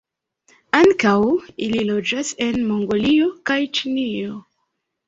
Ankaŭ 0.77 1.13
ili 1.67 1.83
loĝas 1.91 2.33
en 2.49 2.59
Mongolio 2.73 3.33
kaj 3.53 3.61
Ĉinio. 3.81 4.43